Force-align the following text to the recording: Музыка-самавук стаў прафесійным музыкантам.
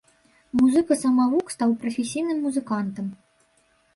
Музыка-самавук 0.59 1.51
стаў 1.55 1.75
прафесійным 1.85 2.37
музыкантам. 2.45 3.13